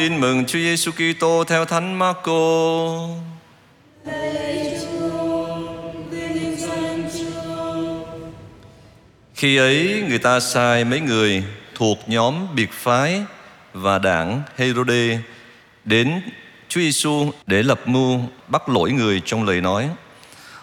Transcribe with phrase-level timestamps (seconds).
[0.00, 2.32] Tin mừng Chúa Giêsu Kitô theo Thánh Marco.
[9.34, 11.44] Khi ấy người ta sai mấy người
[11.74, 13.22] thuộc nhóm biệt phái
[13.74, 15.18] và đảng Herode
[15.84, 16.20] đến
[16.68, 19.88] Chúa Giêsu để lập mưu bắt lỗi người trong lời nói.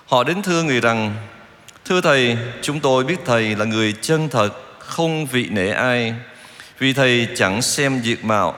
[0.05, 1.15] Họ đến thưa người rằng:
[1.85, 4.49] Thưa thầy, chúng tôi biết thầy là người chân thật,
[4.79, 6.13] không vị nể ai.
[6.79, 8.55] Vì thầy chẳng xem diện mạo,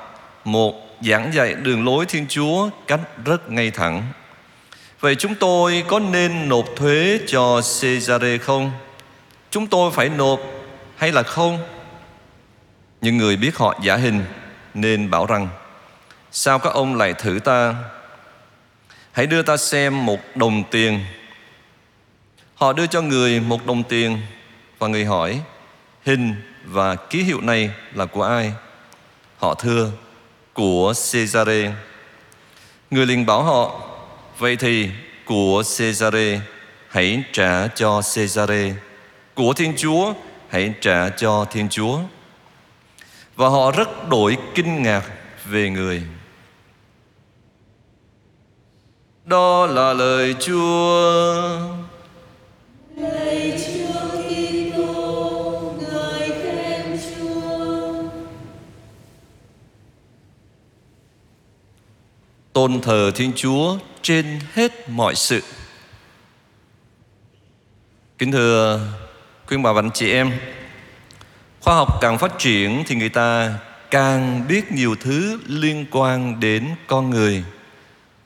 [0.51, 4.03] một giảng dạy đường lối Thiên Chúa cách rất ngay thẳng.
[4.99, 8.71] Vậy chúng tôi có nên nộp thuế cho Caesare không?
[9.51, 10.39] Chúng tôi phải nộp
[10.97, 11.59] hay là không?
[13.01, 14.25] những người biết họ giả hình
[14.73, 15.47] nên bảo rằng,
[16.31, 17.75] Sao các ông lại thử ta
[19.11, 20.99] Hãy đưa ta xem một đồng tiền
[22.55, 24.17] Họ đưa cho người một đồng tiền
[24.79, 25.41] Và người hỏi,
[26.05, 28.53] Hình và ký hiệu này là của ai
[29.37, 29.91] Họ thưa
[30.59, 31.73] của Caesare
[32.91, 33.81] Người liền bảo họ,
[34.37, 34.89] Vậy thì,
[35.25, 36.41] của Caesare
[36.87, 38.73] Hãy trả cho Caesare
[39.35, 40.13] Của Thiên Chúa,
[40.49, 41.99] Hãy trả cho Thiên Chúa.
[43.35, 45.03] Và họ rất đổi kinh ngạc
[45.45, 46.03] về người.
[49.25, 51.78] Đó là lời Chúa.
[62.59, 65.43] Tôn thờ Thiên Chúa trên hết mọi sự.
[68.17, 68.79] Kính thưa
[69.47, 70.31] quý bà và anh chị em,
[71.61, 73.53] khoa học càng phát triển thì người ta
[73.91, 77.43] càng biết nhiều thứ liên quan đến con người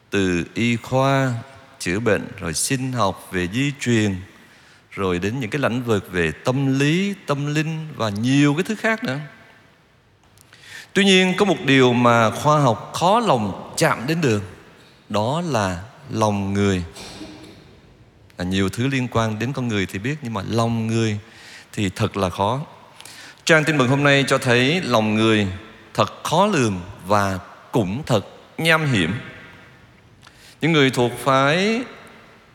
[0.10, 1.34] từ y khoa
[1.80, 4.16] chữa bệnh rồi sinh học về di truyền
[4.92, 8.76] rồi đến những cái lĩnh vực về tâm lý tâm linh và nhiều cái thứ
[8.76, 9.20] khác nữa
[10.94, 14.42] tuy nhiên có một điều mà khoa học khó lòng chạm đến được
[15.10, 16.84] đó là lòng người.
[18.38, 21.20] Là nhiều thứ liên quan đến con người thì biết nhưng mà lòng người
[21.74, 22.62] thì thật là khó.
[23.46, 25.48] Trang tin mừng hôm nay cho thấy lòng người
[25.94, 27.40] thật khó lường và
[27.72, 28.26] cũng thật
[28.58, 29.14] nham hiểm.
[30.62, 31.82] Những người thuộc phái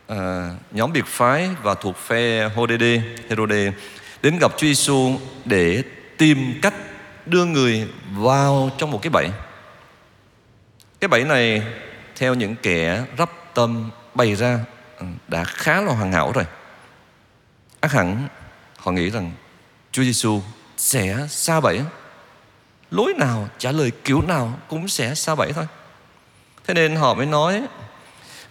[0.06, 3.72] à, nhóm biệt phái và thuộc phe Herode, Herode
[4.22, 5.12] đến gặp Chúa Giêsu
[5.44, 5.82] để
[6.19, 6.75] tìm cách
[7.26, 9.28] đưa người vào trong một cái bẫy.
[11.00, 11.62] Cái bẫy này,
[12.16, 14.59] theo những kẻ rắp tâm bày ra
[14.98, 16.44] ừ, đã khá là hoàn hảo rồi.
[17.81, 18.28] Ác hẳn,
[18.76, 19.32] họ nghĩ rằng
[19.92, 20.41] Chúa Giêsu
[20.76, 21.81] sẽ xa bẫy.
[22.91, 25.66] Lối nào, trả lời kiểu nào cũng sẽ xa bẫy thôi.
[26.66, 27.62] Thế nên họ mới nói,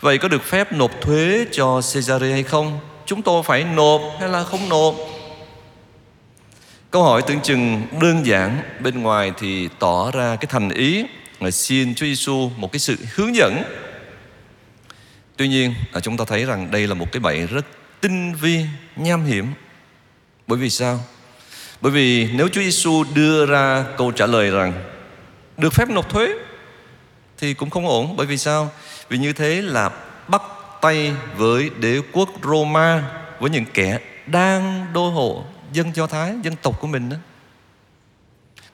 [0.02, 2.80] Vậy có được phép nộp thuế cho Caesar hay không?
[3.06, 4.96] Chúng tôi phải nộp hay là không nộp?
[6.92, 11.06] Câu hỏi tưởng chừng đơn giản, Bên ngoài thì tỏ ra cái thành ý
[11.40, 13.64] là xin Chúa Giêsu một cái sự hướng dẫn
[15.38, 17.66] Tuy nhiên à, chúng ta thấy rằng đây là một cái bẫy rất
[18.02, 18.66] tinh vi,
[18.96, 19.46] nham hiểm
[20.48, 21.00] Bởi vì sao?
[21.82, 24.74] Bởi vì nếu Chúa Giêsu đưa ra câu trả lời rằng
[25.58, 26.28] Được phép nộp thuế
[27.38, 28.72] Thì cũng không ổn Bởi vì sao?
[29.10, 29.92] Vì như thế là
[30.28, 30.42] bắt
[30.82, 33.04] tay với đế quốc Roma
[33.40, 37.18] Với những kẻ đang đô hộ dân Do Thái, dân tộc của mình đó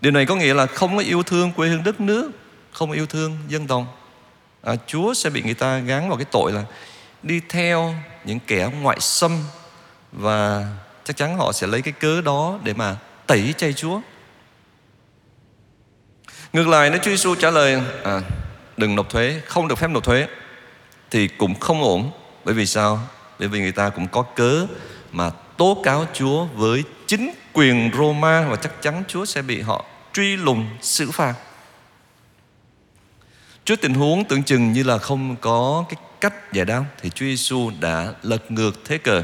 [0.01, 2.31] Điều này có nghĩa là không có yêu thương quê hương đất nước
[2.73, 3.83] không yêu thương dân tộc.
[4.61, 6.63] À, Chúa sẽ bị người ta gắn vào cái tội là
[7.23, 7.95] Đi theo
[8.25, 9.39] những kẻ ngoại xâm
[10.11, 10.67] Và
[11.03, 12.97] chắc chắn họ sẽ lấy cái cớ đó Để mà
[13.27, 14.01] tẩy chay Chúa.
[16.53, 18.21] Ngược lại nếu Chúa Giêsu trả lời à,
[18.77, 20.27] đừng nộp thuế không được phép nộp thuế
[21.11, 22.11] thì cũng không ổn.
[22.45, 22.99] Bởi vì sao?
[23.39, 24.65] Bởi vì người ta cũng có cớ
[25.11, 29.85] mà tố cáo Chúa với chính quyền Roma và chắc chắn Chúa sẽ bị họ
[30.13, 31.33] truy lùng xử phạt
[33.65, 37.25] trước tình huống tưởng chừng như là không có cái cách giải đáp thì Chúa
[37.25, 39.23] Giêsu đã lật ngược thế cờ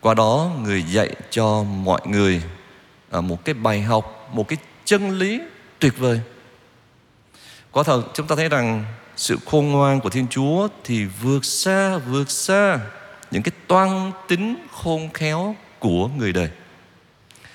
[0.00, 2.42] qua đó người dạy cho mọi người
[3.10, 5.40] à, một cái bài học một cái chân lý
[5.78, 6.20] tuyệt vời
[7.74, 8.84] Quả thật chúng ta thấy rằng
[9.16, 12.80] sự khôn ngoan của Thiên Chúa thì vượt xa, vượt xa
[13.30, 16.48] những cái toan tính khôn khéo của người đời.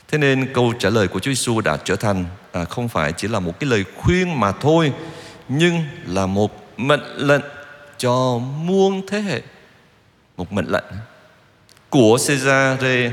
[0.07, 3.27] Thế nên câu trả lời của Chúa Giêsu đã trở thành à, không phải chỉ
[3.27, 4.93] là một cái lời khuyên mà thôi,
[5.49, 7.41] nhưng là một mệnh lệnh
[7.97, 9.41] cho muôn thế hệ.
[10.37, 10.85] Một mệnh lệnh
[11.89, 13.11] của Caesare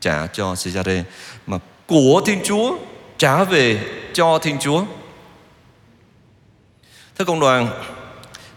[0.00, 1.04] trả cho Caesare
[1.46, 2.76] mà của Thiên Chúa
[3.18, 3.80] trả về
[4.12, 4.84] cho Thiên Chúa.
[7.18, 7.68] Thưa cộng đoàn,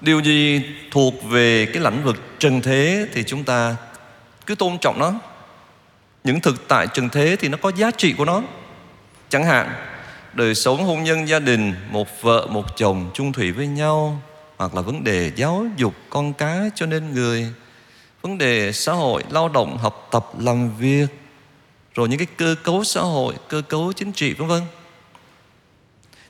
[0.01, 3.75] điều gì thuộc về cái lĩnh vực trần thế thì chúng ta
[4.45, 5.13] cứ tôn trọng nó.
[6.23, 8.41] Những thực tại trần thế thì nó có giá trị của nó.
[9.29, 9.75] Chẳng hạn,
[10.33, 14.21] đời sống hôn nhân gia đình, một vợ, một chồng chung thủy với nhau,
[14.57, 17.47] hoặc là vấn đề giáo dục con cái cho nên người.
[18.21, 21.07] Vấn đề xã hội, lao động, học tập, làm việc,
[21.93, 24.61] rồi những cái cơ cấu xã hội, cơ cấu chính trị, vân vân.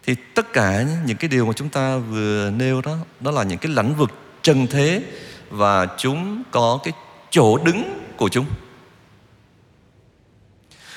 [0.04, 3.58] Thì tất cả những cái điều mà chúng ta vừa nêu đó đó là những
[3.58, 4.12] cái lãnh vực
[4.42, 5.04] trần thế
[5.50, 6.94] và chúng có cái
[7.30, 8.46] chỗ đứng của chúng.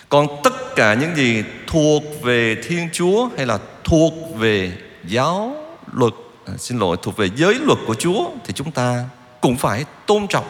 [0.09, 4.73] Còn tất cả những gì thuộc về thiên chúa hay là thuộc về
[5.05, 5.57] giáo
[5.93, 6.13] luật
[6.47, 9.05] à, xin lỗi thuộc về giới luật của chúa thì chúng ta
[9.41, 10.47] cũng phải tôn trọng.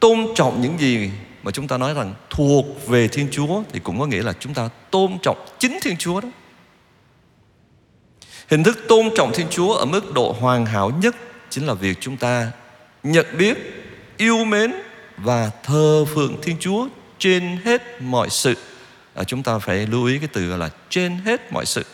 [0.00, 1.10] Tôn trọng những gì
[1.42, 4.54] mà chúng ta nói rằng thuộc về thiên chúa thì cũng có nghĩa là chúng
[4.54, 6.28] ta tôn trọng chính thiên chúa đó.
[8.48, 11.16] Hình thức tôn trọng thiên chúa ở mức độ hoàn hảo nhất
[11.50, 12.50] chính là việc chúng ta
[13.02, 13.58] nhận biết
[14.16, 14.72] yêu mến
[15.16, 16.88] và thờ phượng thiên chúa
[17.18, 18.54] trên hết mọi sự
[19.14, 21.84] à, chúng ta phải lưu ý cái từ là trên hết mọi sự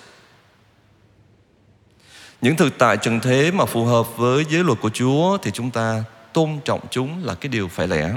[2.42, 5.70] những thực tại trần thế mà phù hợp với giới luật của Chúa thì chúng
[5.70, 8.12] ta tôn trọng chúng là cái điều phải lẽ.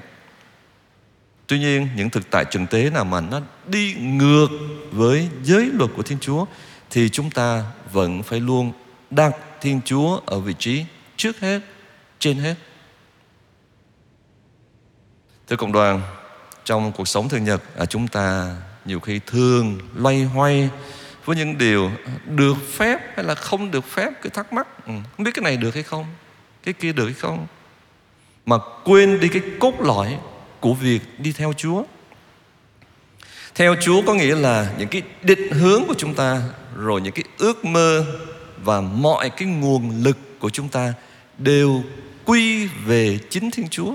[1.48, 4.48] Tuy nhiên những thực tại trần tế nào mà nó đi ngược
[4.92, 6.46] với giới luật của Thiên Chúa
[6.90, 8.72] thì chúng ta vẫn phải luôn
[9.10, 10.86] đặt Thiên Chúa ở vị trí
[11.18, 11.60] trước hết,
[12.20, 12.56] trên hết.
[15.48, 16.02] Thưa cộng đoàn,
[16.66, 20.70] trong cuộc sống thường nhật à, chúng ta nhiều khi thường loay hoay
[21.26, 21.92] với những điều
[22.26, 25.58] được phép hay là không được phép cứ thắc mắc ừ, không biết cái này
[25.58, 26.06] được hay không
[26.64, 27.48] cái kia được hay không
[28.46, 30.18] mà quên đi cái cốt lõi
[30.60, 31.84] của việc đi theo Chúa.
[33.56, 36.42] Theo Chúa có nghĩa là những cái định hướng của chúng ta
[36.76, 38.06] rồi những cái ước mơ
[38.64, 40.94] và mọi cái nguồn lực của chúng ta
[41.38, 41.84] đều
[42.26, 43.94] quy về chính Thiên Chúa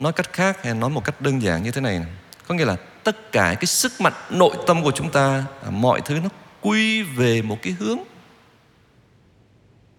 [0.00, 2.00] nói cách khác hay nói một cách đơn giản như thế này
[2.48, 6.00] có nghĩa là tất cả cái sức mạnh nội tâm của chúng ta à, mọi
[6.00, 6.28] thứ nó
[6.60, 7.98] quy về một cái hướng.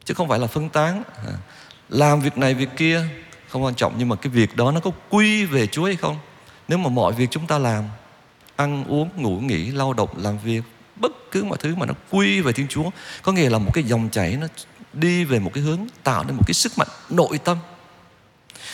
[0.05, 1.33] Chứ không phải là phân tán à,
[1.89, 3.05] làm việc này việc kia,
[3.47, 6.17] không quan trọng, nhưng mà cái việc đó nó có quy về Chúa hay không?
[6.67, 7.83] Nếu mà mọi việc chúng ta làm,
[8.55, 10.61] ăn uống, ngủ, nghỉ, lao động, làm việc,
[10.95, 12.89] bất cứ mọi thứ mà nó quy về Thiên Chúa,
[13.21, 14.47] có nghĩa là một cái dòng chảy nó
[14.93, 17.57] đi về một cái hướng, tạo nên một cái sức mạnh nội tâm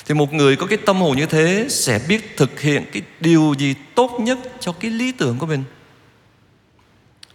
[0.06, 3.56] thì một người có cái tâm hồn như thế sẽ biết thực hiện cái điều
[3.58, 5.64] gì tốt nhất cho cái lý tưởng của mình.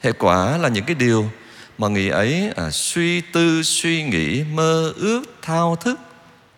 [0.00, 1.30] Hệ quả là những cái điều
[1.78, 6.00] mà người ấy à, suy tư suy nghĩ mơ ước thao thức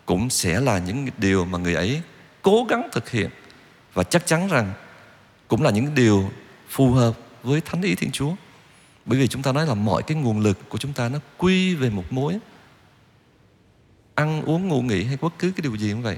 [0.05, 2.01] cũng sẽ là những điều mà người ấy
[2.41, 3.29] cố gắng thực hiện.
[3.93, 4.73] Và chắc chắn rằng
[5.47, 6.29] cũng là những điều
[6.69, 7.13] phù hợp
[7.43, 8.31] với thánh ý thiên chúa.
[9.05, 11.75] Bởi vì chúng ta nói là mọi cái nguồn lực của chúng ta nó quy
[11.75, 12.37] về một mối
[14.15, 16.17] ăn uống ngủ nghỉ hay bất cứ cái điều gì cũng vậy.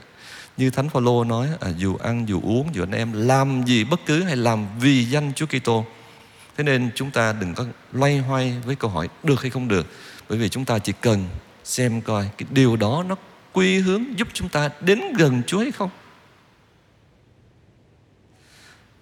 [0.58, 4.00] Như thánh phaolô nói à, dù ăn dù uống dù anh em làm gì bất
[4.06, 5.86] cứ hay làm vì danh Chúa Kitô
[6.58, 9.88] thế nên chúng ta đừng có loay hoay với câu hỏi được hay không được
[10.30, 11.26] bởi vì chúng ta chỉ cần
[11.64, 13.16] xem coi cái điều đó nó
[13.54, 15.90] quy hướng giúp chúng ta đến gần Chúa hay không.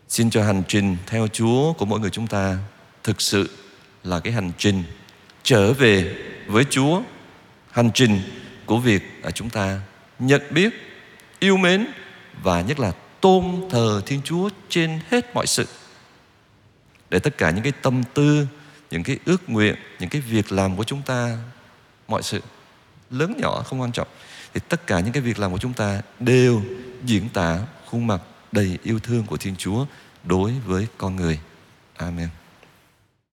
[0.07, 2.57] Xin cho hành trình theo Chúa của mỗi người chúng ta
[3.03, 3.50] thực sự
[4.03, 4.83] là cái hành trình
[5.44, 6.15] trở về
[6.48, 7.01] với Chúa.
[7.71, 8.21] Hành trình
[8.65, 9.79] của việc à, chúng ta
[10.19, 10.73] nhận biết
[11.39, 11.88] yêu mến
[12.44, 12.91] và nhất là
[13.21, 15.65] tôn thờ Thiên Chúa trên hết mọi sự.
[17.09, 18.47] Để tất cả những cái tâm tư,
[18.91, 21.38] những cái ước nguyện, những cái việc làm của chúng ta,
[22.07, 22.41] mọi sự
[23.10, 24.07] lớn nhỏ không quan trọng
[24.53, 26.62] thì tất cả những cái việc làm của chúng ta đều
[27.05, 29.86] diễn tả khuôn mặt đầy yêu thương của Thiên Chúa
[30.24, 31.39] đối với con người.
[31.98, 32.29] Amen.